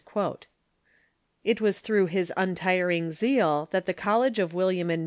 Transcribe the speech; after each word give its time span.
It 1.43 1.61
was 1.61 1.79
through 1.79 2.07
his 2.07 2.33
untiring 2.35 3.11
zeal 3.11 3.67
that 3.69 3.85
the 3.85 3.93
College 3.93 4.39
of 4.39 4.51
William 4.51 4.89
and. 4.89 4.99